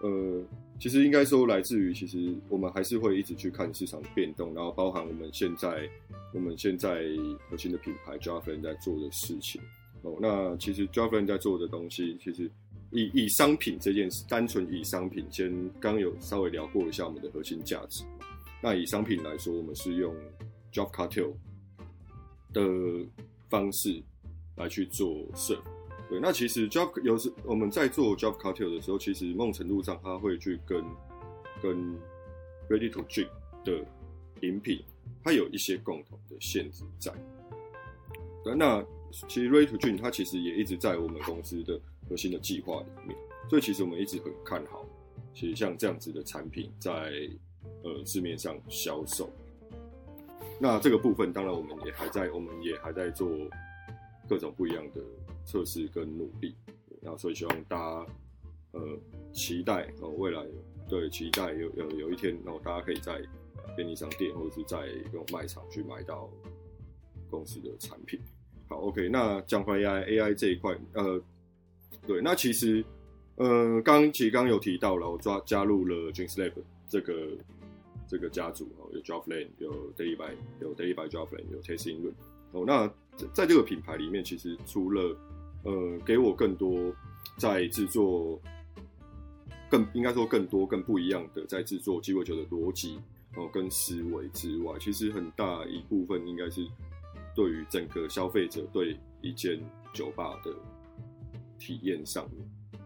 [0.02, 0.42] 呃，
[0.80, 5.88] 其实应该说来自于，其实我们还是会一直去看市场变动，然后包含我们现在
[6.34, 7.04] 我们现在
[7.48, 9.60] 核心的品牌 j a f f e n 在做的事情
[10.02, 10.18] 哦。
[10.20, 12.50] 那其实 j a f f e n 在做的东西，其实
[12.90, 18.04] 以以商品这件事，单纯以商品，先刚有稍微聊过一下我们的核心价值。
[18.60, 20.14] 那以商品来说，我们是用。
[20.70, 21.32] Job cartel
[22.52, 22.62] 的
[23.48, 24.02] 方式
[24.56, 25.62] 来去做 serve，
[26.08, 30.82] 对，那其实 Job 有时我们在做 Job cartel 的时候，其实某种程度上，它会去跟
[31.62, 31.94] 跟
[32.68, 33.28] ready to drink
[33.62, 33.84] 的
[34.40, 34.82] 饮品，
[35.22, 37.12] 它有一些共同的限制在。
[38.56, 38.82] 那
[39.28, 43.14] 其实 ready to drink 它其实也一直在我们公司的核心的计划里面，
[43.50, 44.86] 所以其实我们一直很看好，
[45.34, 47.12] 其实像这样子的产品在
[47.84, 49.28] 呃市面上销售。
[50.58, 53.28] 那这个部分，当然我们也还在，我们也还在做
[54.26, 55.02] 各种不一样的
[55.48, 56.54] 测试跟努力。
[57.00, 58.06] 那所以希望大家
[58.72, 58.80] 呃
[59.32, 60.44] 期待哦，未来
[60.88, 63.18] 对期待有有有一天，然后大家可以在
[63.74, 66.28] 便利商店或者是在这种卖场去买到
[67.30, 68.20] 公司的产品。
[68.68, 71.20] 好，OK，那讲回 AI AI 这一块，呃，
[72.06, 72.84] 对，那其实
[73.36, 76.52] 呃刚其实刚有提到了，我抓加入了 DrinkLab
[76.88, 77.14] 这个。
[78.10, 82.14] 这个家族哦，有 Joflane 有 Daily by，有 Daily by Joflane 有 Tasting Room
[82.52, 82.64] 哦。
[82.66, 82.90] 那
[83.34, 85.14] 在这个品牌里面，其实除了
[85.62, 86.94] 呃给我更多
[87.36, 88.40] 在制作
[89.70, 92.98] 更应该说更多更不一样的在制作鸡尾酒的逻辑
[93.36, 96.66] 哦跟思维之外，其实很大一部分应该是
[97.34, 99.60] 对于整个消费者对一间
[99.92, 100.54] 酒吧的
[101.58, 102.80] 体验上面。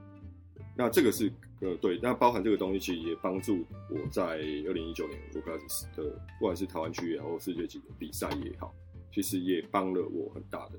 [0.76, 1.32] 那这个是。
[1.64, 6.02] 呃，对，那包含这个东西，其实也帮助我在二零一九年 Lucas 的，
[6.36, 8.74] 不管是台湾区也好，世界级的比赛也好，
[9.12, 10.72] 其实也帮了我很大的。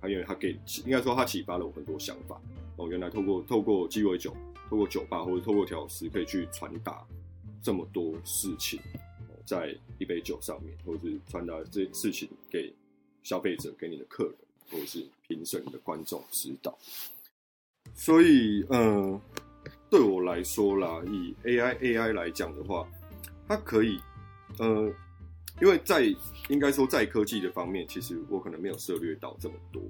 [0.00, 2.40] 他因为他给，应该说他启发了我很多想法
[2.76, 2.88] 哦。
[2.88, 4.34] 原来透过透过鸡尾酒，
[4.68, 7.04] 透过酒吧或者透过调食，可以去传达
[7.62, 8.80] 这么多事情，
[9.44, 12.72] 在一杯酒上面，或者是传达这些事情给
[13.22, 14.34] 消费者、给你的客人，
[14.70, 16.76] 或者是评审的观众知道。
[17.94, 19.20] 所以，嗯。
[19.88, 22.86] 对我来说啦，以 AI AI 来讲的话，
[23.46, 24.00] 它可以，
[24.58, 24.92] 呃，
[25.60, 26.04] 因为在
[26.48, 29.82] 应该说在科技的方面，其实我可能没有涉略到这么多。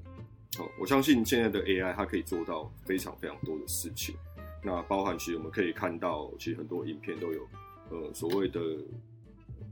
[0.57, 4.15] 好，我相信现在的 AI 它可以做到非常非常多的事情。
[4.63, 7.49] 那包含其实我们可以看到，其实很多影片都有，
[7.91, 8.61] 呃，所谓的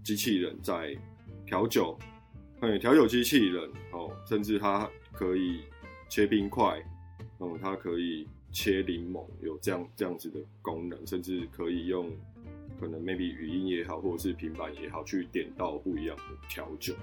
[0.03, 0.97] 机器人在
[1.47, 1.99] 调酒，
[2.61, 5.61] 哎，调酒机器人哦，甚至它可以
[6.09, 6.83] 切冰块，
[7.41, 8.27] 嗯，它可以。
[8.57, 12.09] 切柠檬有这样这样子的功能，甚至可以用
[12.85, 16.95] 可能 maybe 语音也好，或者是平板也好，去点到不一样的调酒。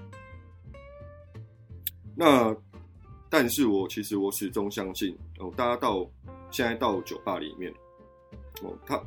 [2.14, 2.56] 那
[3.28, 6.08] 但是我其实我始终相信哦，大家到
[6.52, 7.72] 现在到酒吧里面
[8.62, 9.02] 哦，他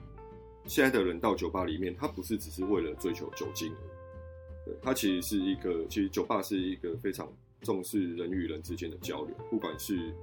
[0.65, 3.73] 现在的人到酒吧里面，他不是只是为了追求酒精，
[4.65, 10.13] 对，他其实是一个，其实酒吧是一个非常重视人与人之间的交流，不管是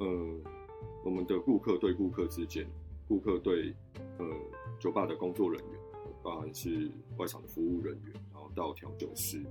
[0.00, 0.42] 嗯。
[1.02, 2.62] 我们的顾客对顾客之间，
[3.08, 3.72] 顾客对
[4.18, 4.26] 呃
[4.78, 5.79] 酒吧的工作人员，
[6.22, 9.42] 包含是外场的服务人员，然后到调酒师，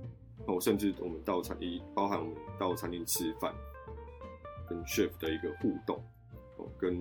[0.46, 3.54] 哦，甚至我们到餐厅，包含我们到餐厅吃饭，
[4.68, 6.02] 跟 chef 的一个互动，
[6.56, 6.98] 哦，跟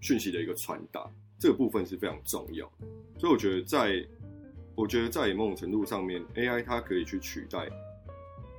[0.00, 2.70] 讯息的一个传达，这个部分是非常重要。
[3.18, 4.06] 所以我觉得，在
[4.74, 7.68] 我觉得在某种程度上面，AI 它可以去取代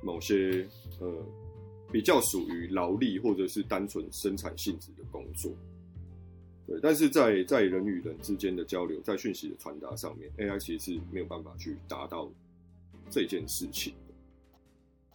[0.02, 0.66] 某些
[1.00, 1.24] 呃
[1.90, 5.52] 比较属于劳力或者是单纯生产性质的工作。
[6.66, 12.28] 对，但是在在人与人之间的交流，在讯息的传达上面，AI 其实是没有办法去达到
[13.10, 13.92] 这件事情。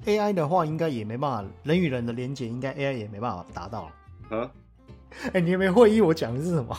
[0.05, 3.91] AI 的话，应该也没办法，人与人的连接，应该 AI 也没办法达到。
[4.29, 4.51] 啊，
[5.33, 6.75] 哎、你有没有会议我讲的是什么？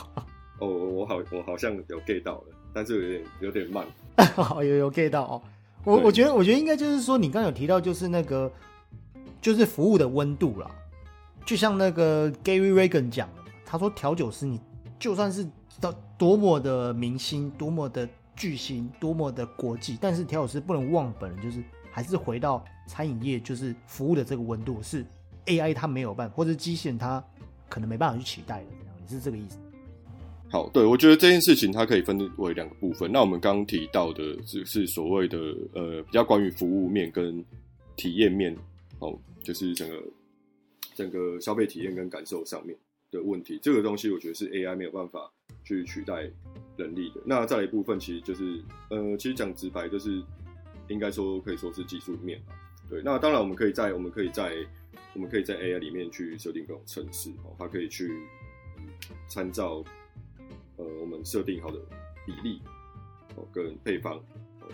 [0.59, 3.85] 哦，我好我好像有 get 到了，但是有点有点慢。
[4.35, 5.41] 好，有有 get 到哦。
[5.83, 8.51] 我我觉得，我觉得应该就是说，你刚刚有提到，就是那个，
[9.41, 10.69] 就是服务的温度啦。
[11.45, 13.27] 就像那个 Gary Reagan 讲
[13.71, 14.59] 他说调酒师，你
[14.97, 15.45] 就算是
[15.79, 25.05] 多多么的明星，多么的巨星，多么的国际，但是调酒师不能忘本，就是还是回到餐饮业，就是服务的这个温度是
[25.45, 27.23] AI 它没有办法，或者机器人它
[27.69, 29.59] 可能没办法去取代的，这样，你是这个意思？
[30.49, 33.11] 好，对我觉得这件事情它可以分为两个部分。
[33.11, 35.37] 那我们刚刚提到的只是所谓的
[35.75, 37.45] 呃比较关于服务面跟
[37.95, 38.57] 体验面，
[38.97, 40.03] 哦，就是整个
[40.95, 42.75] 整个消费体验跟感受上面
[43.11, 43.59] 的问题。
[43.61, 45.31] 这个东西我觉得是 AI 没有办法
[45.63, 46.29] 去取代
[46.77, 47.21] 人力的。
[47.25, 50.23] 那再来一部分其实就是呃，其实讲直白就是
[50.87, 52.53] 应该说可以说是技术面吧。
[52.89, 54.55] 对，那当然我们可以在我们可以在
[55.13, 58.23] 我们可以在 AI 里面去设定各种程式哦，它可以去
[59.27, 59.83] 参照
[60.77, 61.79] 呃我们设定好的
[62.25, 62.61] 比例
[63.35, 64.19] 哦跟配方、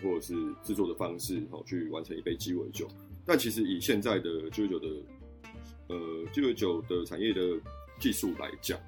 [0.01, 2.87] 或者是制作的方式哦去完成一杯鸡尾酒。
[3.25, 4.87] 但其实以现在的鸡尾酒的
[5.87, 7.41] 呃鸡尾酒的产业的
[7.99, 8.79] 技术来讲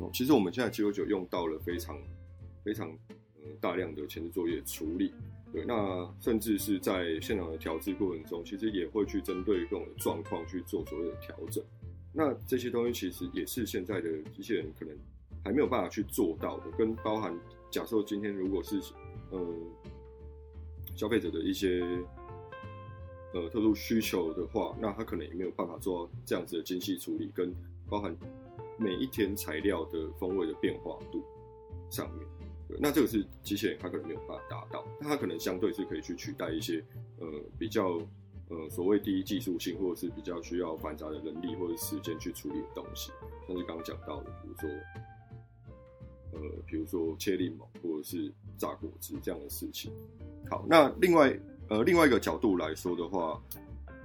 [0.00, 1.98] 哦，其实我们现在鸡尾酒用到了非常
[2.64, 2.88] 非常
[3.36, 5.12] 呃大量的前置作业处理。
[5.52, 11.62] 对，那甚至是在现场的调制过程中，其实也会去针对各种状况去做所谓的调整。
[12.12, 14.96] 那这些东西其实也是现在的机器人可能
[15.44, 17.32] 还没有办法去做到的，跟包含
[17.70, 18.80] 假设今天如果是
[19.30, 19.40] 呃
[20.96, 21.84] 消费者的一些
[23.32, 27.54] 呃特殊需求的话，那他可能也没有办法做到这样子的精细处理，跟
[27.88, 28.16] 包含
[28.78, 31.22] 每一天材料的风味的变化度
[31.90, 32.26] 上面。
[32.80, 36.84] 那这个是机器人它可能没有办法达到，那它可能相对是可以去取代一些
[37.20, 37.26] 呃
[37.58, 38.00] 比较
[38.48, 43.12] 呃所谓低技术性或者是比较需要繁杂的人力或者时间去处理的东西，
[43.46, 44.70] 像是刚刚讲到的，比如说
[46.32, 49.92] 呃比如说切柠檬或者是榨果汁这样的事情。
[50.50, 53.40] 好，那另外呃另外一个角度来说的话，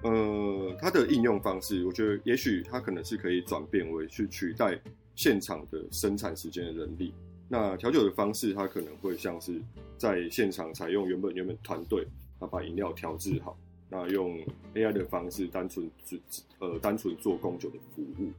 [0.01, 4.79] 呃它的应用方式，我觉得也许它可能是可以转变为去取代
[5.15, 7.13] 现场的生产时间的人力。
[7.47, 9.59] 那调酒的方式，它可能会像是
[9.97, 12.07] 在现场采用原本原本团队，
[12.39, 13.57] 啊把饮料调制好，
[13.89, 14.39] 那用
[14.75, 16.19] AI 的方式单纯只
[16.59, 18.31] 呃单纯做供酒的服务，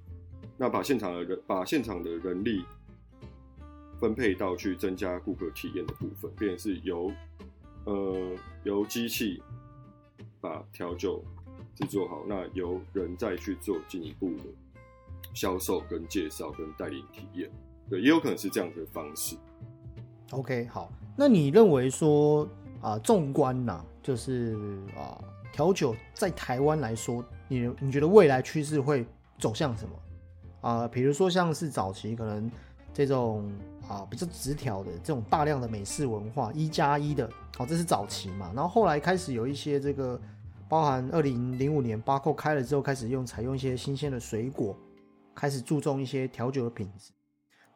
[0.57, 2.65] 那把现场的人把现场的人力
[3.99, 7.13] 分配到去增加顾客体验的部分，变成是由
[7.85, 9.43] 呃由机器
[10.41, 11.23] 把调酒
[11.75, 14.45] 制作好，那由人再去做进一步的
[15.35, 17.51] 销售、跟介绍、跟带领体验。
[17.89, 19.37] 对，也有可能是这样子的方式。
[20.31, 22.49] OK，好，那你认为说
[22.81, 24.57] 啊，纵观呐，就是
[24.97, 25.19] 啊，
[25.53, 29.05] 调酒在台湾来说，你你觉得未来趋势会
[29.39, 30.87] 走向什么啊？
[30.87, 32.49] 比如说像是早期可能
[32.95, 33.51] 这种
[33.89, 37.29] 啊比较直条的这种大量的美式文化，一加一的，
[37.59, 40.21] 哦，这是早期嘛，然后后来开始有一些这个，
[40.71, 44.77] 包含二零零五年巴扣开了之后，开始用采用一些新鲜的水果，
[45.35, 47.11] 开始注重一些调酒的品质。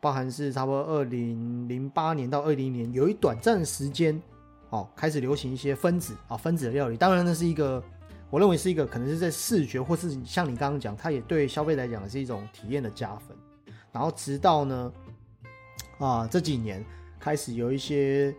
[0.00, 4.22] 包含是差不多二零零八年到二零年有一短暂时间，
[4.70, 6.96] 哦，开始流行一些分子啊、分子的料理。
[6.96, 7.82] 当然，那是一个
[8.30, 13.36] 我认为是一个可能是在视觉或是像你刚刚讲，它也对消费来讲是一种体验的加分。
[13.90, 14.92] 然后直到呢
[15.98, 16.84] 啊这几年
[17.18, 18.32] 开始有一些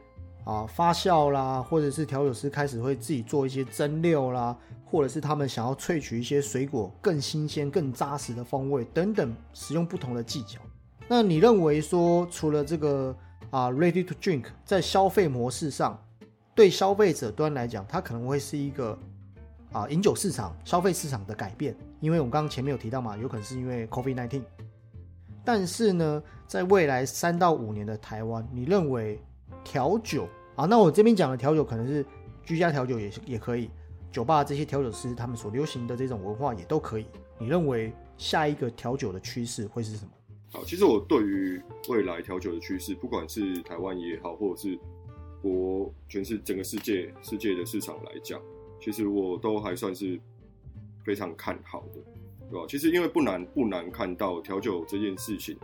[0.45, 4.55] 啊发酵啦，或者是调酒师开始会自己做一些蒸馏啦，
[4.85, 10.61] 或者是他们想要萃取一些水果更新鲜、更扎实的风味等等，使用不同的技巧。
[11.07, 13.15] 那你认为说，除了这个
[13.49, 15.99] 啊，ready to drink，在消费模式上，
[16.53, 18.97] 对消费者端来讲，它可能会是一个
[19.71, 24.41] 啊饮酒市场、消费市场的改变，因为我们刚刚前面有提到嘛，有可能是因为 COVID-19。
[25.43, 29.19] 但是呢，在未来三到五年的台湾，你认为
[29.65, 30.65] 调酒啊？
[30.65, 32.05] 那我这边讲的调酒可能是
[32.43, 33.69] 居家调酒也是也可以，
[34.11, 37.05] 酒吧这些调酒师他们所流行的这种文化也都可以。
[37.37, 40.11] 你认为下一个调酒的趋势会是什么？
[40.53, 44.79] 好，其实我对于未来调酒的趋势，不管是台湾也好，或者是
[45.41, 48.39] 国全是整个世界世界的市场来讲，
[48.79, 50.17] 其实我都还算是
[51.03, 51.99] 非常看好的，
[52.49, 52.65] 对吧？
[52.69, 55.57] 其实因为不难不难看到调酒这件事情，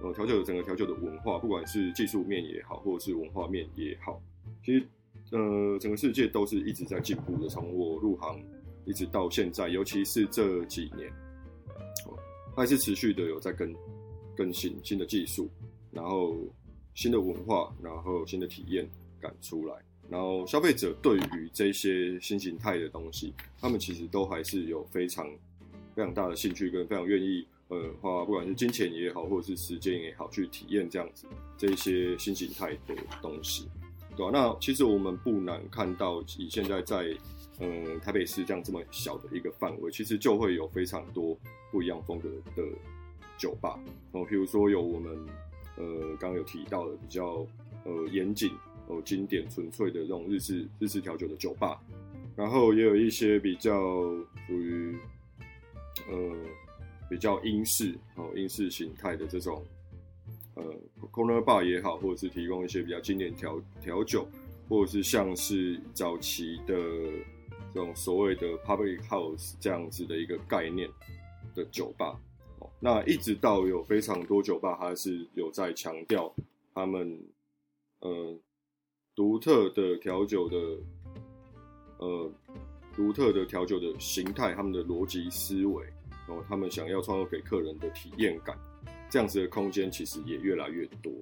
[0.00, 4.22] 呃，调酒整个调酒的文化，不管是技术面也好，或者是文化面也好，
[4.64, 4.86] 其实
[5.32, 7.48] 呃整个世界都是一直在进步的。
[7.48, 8.40] 从我入行
[8.84, 11.10] 一直到现在，尤其是这几年，
[12.06, 12.16] 哦，
[12.54, 13.74] 还是持续的有在更
[14.36, 15.50] 更新新的技术，
[15.90, 16.36] 然后
[16.94, 18.88] 新的文化，然后新的体验
[19.20, 19.74] 感出来，
[20.08, 25.26] 然后消费者对于这些新形态的东西，他们其实都还是有非常
[25.96, 27.44] 非常大的兴趣跟非常愿意。
[27.68, 31.26] 呃，花不管是金钱也好，或者是时间也好，去体验这样子
[31.58, 33.68] 这一些新形态的东西，
[34.16, 34.30] 对吧？
[34.32, 37.14] 那其实我们不难看到，以现在在
[37.60, 41.38] 嗯台北市这样这么小的一个范围，其实就会有非常多
[41.70, 42.62] 不一样风格的
[43.36, 43.78] 酒吧。
[44.12, 45.14] 哦，比如说有我们
[45.76, 47.46] 呃刚刚有提到的比较
[47.84, 48.50] 呃严谨、
[48.86, 51.78] 呃经典、纯粹的这种日式日式调酒的酒吧，
[52.34, 53.78] 然后也有一些比较
[54.46, 54.96] 属于
[56.10, 56.34] 呃。
[57.08, 59.64] 比较英式哦，英式形态的这种
[60.54, 60.64] 呃
[61.12, 64.26] ，corner bar 也好，或者是提供一些比较经典调调酒，
[64.68, 66.74] 或者是像是早期的
[67.72, 70.88] 这种所谓的 public house 这样子的一个概念
[71.54, 72.18] 的酒吧
[72.58, 76.34] 哦，那一直到有非常多酒吧它是有在强调
[76.74, 77.20] 他们
[78.00, 78.36] 呃
[79.14, 80.56] 独特的调酒的
[81.98, 82.32] 呃
[82.94, 85.84] 独特的调酒的形态，他们的逻辑思维。
[86.28, 88.56] 哦，他们想要创造给客人的体验感，
[89.10, 91.12] 这样子的空间其实也越来越多。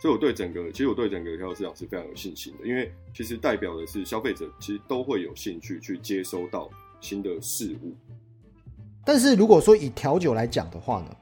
[0.00, 6.68] 所以我对整个，其实我对整个调酒市场是非常有信心的，因为其实代表的是消费者其实都会有兴趣去接收到
[7.00, 7.94] 新的事物。
[9.04, 11.16] 但是如果说以调酒来讲的话呢，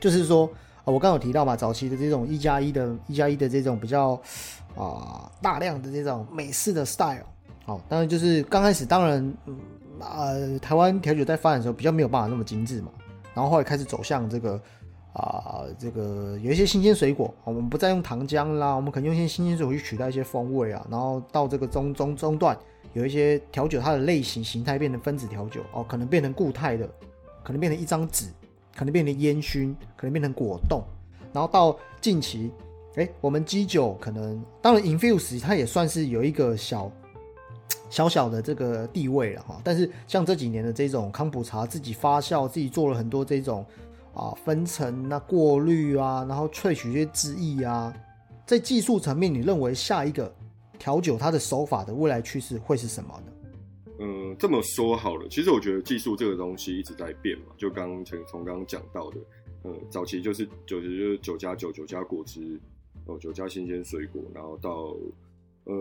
[0.00, 0.50] 就是说
[0.84, 4.20] 啊，我刚有提到嘛，早期的这种一加一的、一加一的这种比较
[4.74, 7.24] 啊大量的这种美式的 style，
[7.66, 9.58] 哦，当然就是刚开始，当然嗯。
[10.02, 12.90] 呃，台湾调酒在发展的时候比较没有办法那么精致嘛，
[13.34, 14.60] 然后后来开始走向这个
[15.12, 22.56] 啊，这个有一些新鲜水果，我们不再用糖浆啦，我们可能用一些新鲜水果去取代一些风味啊，然后到这个中中中段，
[22.94, 26.88] 有一些调酒它的类型形态变成分子调酒哦，可能变成固态的，
[27.42, 28.26] 可能变成一张纸，
[28.76, 30.82] 可能变成烟熏，可能变成果冻，
[31.32, 32.50] 然后到近期，
[32.96, 36.90] 哎，我们基酒可能当然 infuse 它也算是有一个小。
[37.90, 43.66] 小小的这个地位了哈，但是像这几年的这种康普茶自己发酵，自己做了很多这种
[44.14, 47.94] 啊分层啊过滤啊，然后萃取一些汁液啊，
[48.46, 50.34] 在技术层面，你认为下一个
[50.78, 53.32] 调酒它的手法的未来趋势会是什么呢？
[53.98, 59.16] 嗯，这么说好了，其实我觉得技术这个东西一直在变嘛，就刚从从刚刚讲到的，
[59.64, 62.58] 呃，早期就是酒就是酒加酒，酒加果汁，
[63.04, 64.96] 哦，酒加新鲜水果，然后到
[65.64, 65.74] 呃。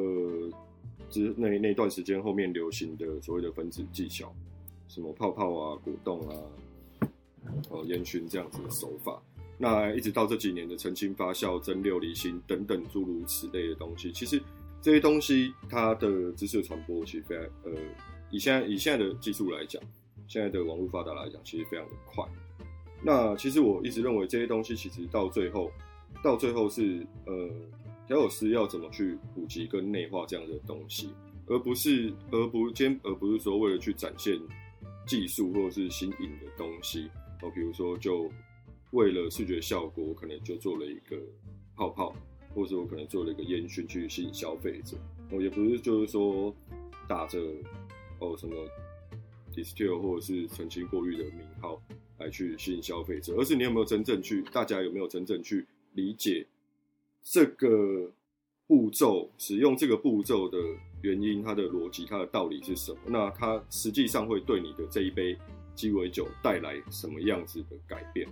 [1.10, 4.34] 之那那段时间后面流行的所谓的分子技巧，
[4.88, 6.36] 什么泡泡啊、果冻啊、
[7.70, 9.22] 哦烟熏这样子的手法，
[9.58, 14.42] 那一直到这几年的澄清发酵、蒸馏离心等等诸如此类的东西，其实
[14.82, 17.72] 这些东西它的知识传播其实非常呃，
[18.30, 19.84] 以现在以现在的技术来讲，
[20.28, 22.26] 现在的网络发达来讲，其实非常的快。
[23.04, 25.70] 那其实我一直认为这些东西其实到最后，
[26.24, 27.50] 到最后是呃。
[28.12, 31.14] 调酒师要怎么去普及跟内化这样的东西，
[31.48, 34.38] 而不是而不兼而不是说为了去展现
[35.08, 37.10] 技术或者是新颖的东西
[37.42, 38.30] 哦，比如说就
[38.92, 41.18] 为了视觉效果，我可能就做了一个
[41.74, 42.14] 泡泡，
[42.54, 44.98] 或者我可能做了一个烟熏去吸引消费者
[45.30, 46.54] 哦，也不是就是说
[47.08, 47.40] 打着
[48.20, 48.54] 哦什么
[49.56, 51.82] distill 或者是澄清过滤的名号
[52.18, 56.46] 来去吸引消费者，而是你有没有真正去，大家有没有真正去理解？
[57.24, 58.12] 这个
[58.68, 60.58] 步骤使用这个步骤的
[61.02, 63.00] 原因，它的逻辑，它的道理是什么？
[63.08, 65.38] 那它实际上会对你的这一杯
[65.76, 68.28] 鸡尾酒带来什么样子的改变？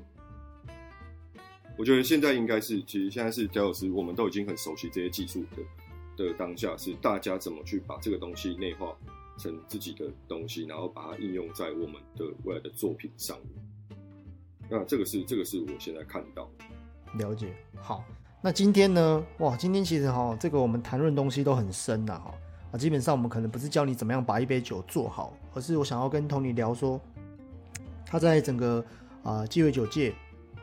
[1.78, 8.93] 我觉得现在应该是，其实现在是贾老师，我们都已经很熟悉这些技术的的当下，是大家怎么去把这个东西内化
[9.38, 13.99] 成自己的东西，然后把它应用在我们的未来的作品上面。
[14.69, 16.52] 那这个是这个是我现在看到
[17.17, 18.04] 了解好。
[18.41, 19.21] 那今天呢？
[19.39, 22.34] 哇，今天其实哈，这个我们谈论东西都很深呐哈
[22.71, 27.01] 啊，基本上我们可能不是教你怎么样把一杯酒做好，而是我想要跟 Tony 聊说，
[28.05, 28.82] 他在整个
[29.24, 30.13] 啊鸡尾酒界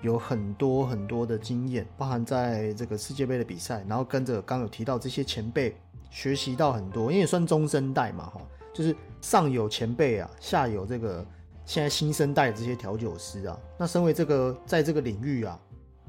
[0.01, 5.77] 有很多很多的经验，包含在这个世界杯的比赛，然后跟着刚有提到这些前辈
[6.09, 8.41] 学习到很多，因为也算中生代嘛哈，
[8.73, 11.23] 就是上有前辈啊，下有这个
[11.67, 15.61] 现在新生代这些调酒师啊，那身为这个在这个领域啊。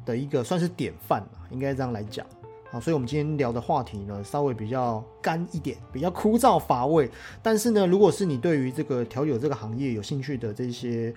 [0.08, 2.26] 的一个算是典范嘛，应该这样来讲
[2.72, 7.10] 啊，所以我们今天聊的话题呢，稍微比较干一点，比较枯燥乏味。
[7.44, 11.14] 但是呢，如果是你对于这个调酒这个行业有兴趣的这些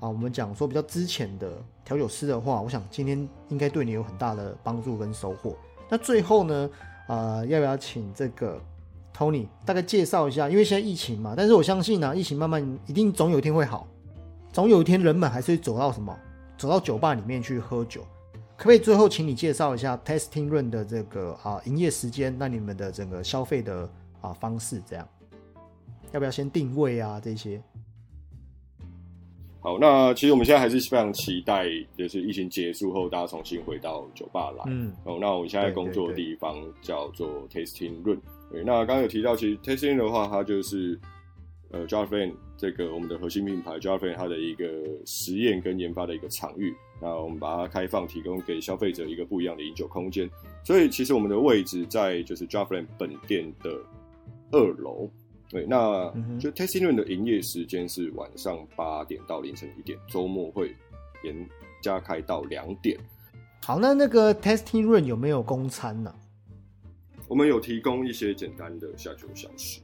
[0.00, 5.56] 啊，我们讲说比较之前的调酒师的话，我想今天应该对你有很大的帮助跟收获。
[5.88, 6.70] 那最后呢，
[7.08, 8.60] 呃，要不要请这个
[9.14, 13.86] Tony 大概介绍一下，因为现在疫情嘛，但是我相信呢，疫情慢慢一定总有一天会好，
[14.52, 16.18] 总有一天人们还是会走到什么，
[16.56, 18.00] 走到酒吧里面去喝酒。
[18.56, 23.90] 可不可以最后请你介绍一下 Testing Run 的这个啊营业时间，那你们的整个消费的
[24.20, 25.08] 啊方式这样，
[26.12, 27.60] 要不要先定位啊这些？
[29.60, 34.64] 好，那其实我们现在还是非常期待，就是疫情结束后，大家重新回到酒吧来。
[34.66, 38.20] 嗯，哦，那我们现在工作的地方叫做 Tasting Room。
[38.52, 41.00] 对，那刚刚有提到，其实 Tasting 的话，它就是
[41.70, 44.66] 呃 j a f f a n 这个我们的核心品牌 j a f f a n 它的一个
[45.06, 46.72] 实验跟研发的一个场域。
[47.04, 50.28] 那我们把它开放，提供给消费者一个不一样的饮酒空间。
[50.64, 53.70] 所以，其实我们的位置在就是 j a f f a n 本店的
[54.52, 55.10] 二楼。
[55.50, 60.74] 对，那就 Tasting Room 的营业时间是晚上八点到凌晨一点，周末会
[61.22, 61.46] 延
[61.82, 62.98] 加开到两点。
[63.62, 66.12] 好，那那个 Tasting Room 有没有供餐呢？
[67.28, 69.82] 我们有提供一些简单的下酒小食。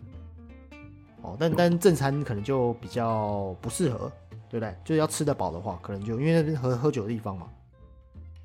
[1.21, 4.11] 哦，但但正餐可能就比较不适合，
[4.51, 4.77] 对不对？
[4.85, 7.49] 就是要吃得饱的话，可能就因为那边喝喝酒的地方嘛。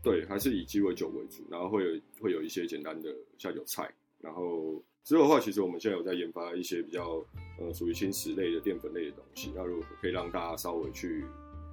[0.03, 3.89] 对，还是以鸡尾酒为主，然后会有会有一些简单的下酒菜，
[4.21, 4.81] 然后。
[5.03, 7.23] 之后的话，其实我们现在有在研发一些比较
[7.59, 11.23] 呃属于轻食类的淀粉类的东西，那如果可以让大家稍微去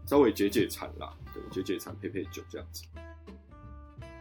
[0.07, 2.85] 稍微解解馋啦，对，解解馋配配酒这样子。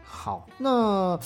[0.02, 1.20] 好，那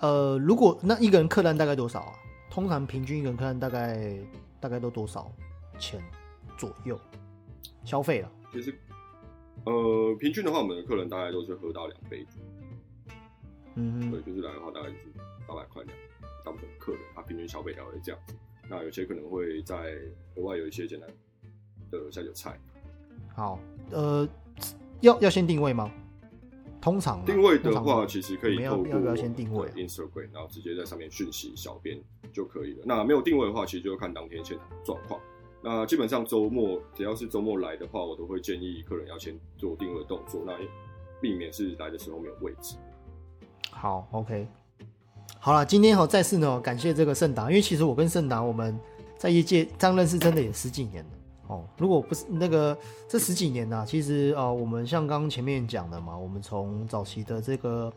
[0.00, 2.12] 呃，如果那一个人客单大概多少啊？
[2.50, 4.18] 通常平均一个人客单大概
[4.60, 5.32] 大概都多少
[5.78, 5.98] 钱
[6.58, 7.00] 左右
[7.84, 8.32] 消费了？
[8.52, 8.74] 其实
[9.64, 12.26] 呃，平均的话，我们的客人大概都是喝到两杯。
[13.74, 15.06] 嗯，对，就是来的话大概就是
[15.46, 15.96] 八百块两。
[16.42, 18.34] 大部分客人他平均消费大概是这样子，
[18.68, 19.94] 那有些可能会在
[20.36, 21.08] 额外有一些简单
[21.90, 22.58] 的下酒菜。
[23.34, 23.60] 好，
[23.90, 24.26] 呃，
[25.02, 25.92] 要要先定位吗？
[26.80, 32.02] 通常定位的话，其实可以透过要不要先定位 Instagram，然后直接在上面讯息小编
[32.32, 32.84] 就可以了。
[32.86, 35.20] 那没有定位的话，其实就看当天现场状况。
[35.62, 40.54] 那基本上周末只要是周末来的话，我都会建议客人要先做定位动作，那
[41.20, 42.76] 避免是来的时候没有位置。
[43.70, 44.46] 好，OK。
[45.38, 48.78] 好了，今天哈再次呢感谢这个盛达，因为其实我跟盛达我们
[49.16, 51.10] 在业界这样认识真的也十几年了
[51.48, 51.64] 哦。
[51.78, 57.92] 如果不是那个这十几年呢，其实呃我们像刚刚前面讲的嘛，我们从早期的这个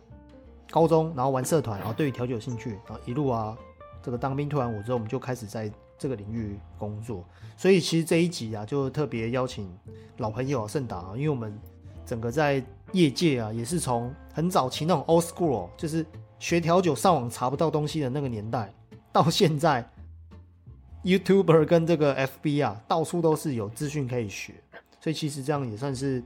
[0.70, 3.58] 高中，然后玩社团，然后对于调酒兴趣，然后一路啊
[4.02, 5.72] 这个当兵退完伍之后，我们就开始在
[6.04, 7.24] 这个领域工作。
[7.56, 9.74] 所以其实这一集啊，就特别邀请
[10.18, 11.58] 老朋友啊盛达，因为我们
[12.06, 16.06] 整个在业界啊，也是从很早期那种 old school，就是。
[16.40, 18.70] 学调酒上网查不到东西的那个年代，
[19.14, 19.90] 到现在
[21.06, 24.54] ，YouTuber 跟这个 FB 啊，到处都是有资讯可以学，
[25.00, 26.22] 所以其实这样也算是，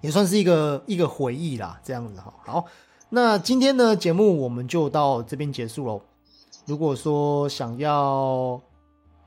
[0.00, 1.80] 也算是一个一个回忆啦。
[1.82, 2.66] 这样子哈，好，
[3.08, 6.00] 那今天的节目我们就到这边结束喽。
[6.70, 8.60] 如果说想要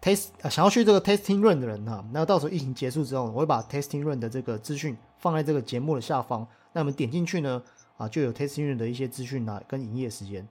[0.02, 7.62] test 想要去这个 testing run 的人哈，那到时候疫情结束之后，我会把 testing run 的这个资讯放在这个节目的下方，那我们点进去呢。
[7.98, 10.48] 啊，就有 testing run 的一些资讯啊，跟营业时间。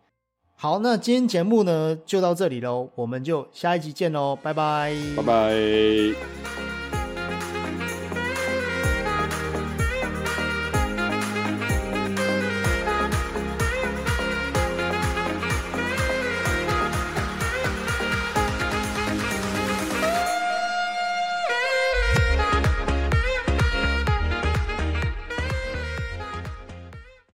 [0.55, 6.72] 好，那今天节目呢就到这里喽，我们就下一集见喽，拜拜，拜拜。